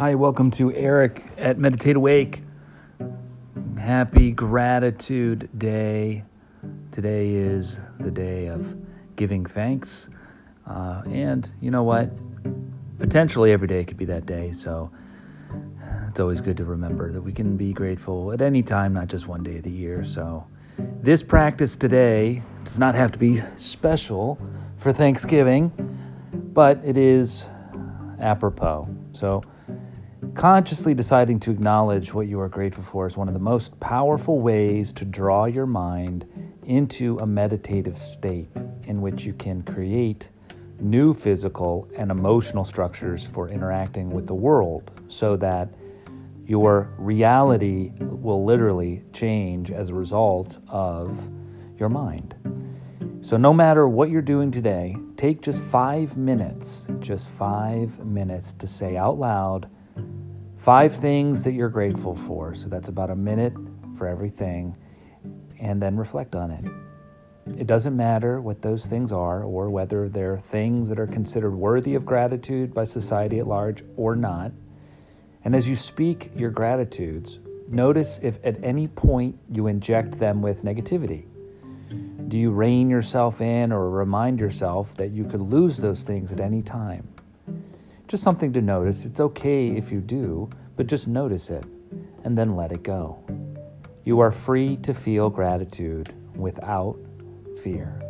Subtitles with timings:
[0.00, 2.42] Hi, welcome to Eric at Meditate Awake.
[3.78, 6.24] Happy Gratitude Day.
[6.90, 8.78] Today is the day of
[9.16, 10.08] giving thanks.
[10.66, 12.18] Uh, and you know what?
[12.98, 14.52] Potentially every day could be that day.
[14.52, 14.90] So
[16.08, 19.26] it's always good to remember that we can be grateful at any time, not just
[19.26, 20.02] one day of the year.
[20.02, 20.46] So
[21.02, 24.38] this practice today does not have to be special
[24.78, 25.70] for Thanksgiving,
[26.54, 27.44] but it is
[28.18, 28.88] apropos.
[29.12, 29.42] So
[30.34, 34.38] Consciously deciding to acknowledge what you are grateful for is one of the most powerful
[34.38, 36.26] ways to draw your mind
[36.64, 38.50] into a meditative state
[38.86, 40.28] in which you can create
[40.78, 45.68] new physical and emotional structures for interacting with the world so that
[46.46, 51.18] your reality will literally change as a result of
[51.78, 52.34] your mind.
[53.22, 58.66] So, no matter what you're doing today, take just five minutes, just five minutes to
[58.66, 59.68] say out loud
[60.60, 62.54] Five things that you're grateful for.
[62.54, 63.54] So that's about a minute
[63.96, 64.76] for everything.
[65.58, 67.58] And then reflect on it.
[67.58, 71.94] It doesn't matter what those things are or whether they're things that are considered worthy
[71.94, 74.52] of gratitude by society at large or not.
[75.44, 80.62] And as you speak your gratitudes, notice if at any point you inject them with
[80.62, 81.24] negativity.
[82.28, 86.38] Do you rein yourself in or remind yourself that you could lose those things at
[86.38, 87.08] any time?
[88.10, 89.04] Just something to notice.
[89.04, 91.64] It's okay if you do, but just notice it
[92.24, 93.22] and then let it go.
[94.02, 96.98] You are free to feel gratitude without
[97.62, 98.02] fear.